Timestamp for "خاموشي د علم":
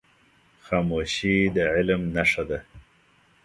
0.65-2.01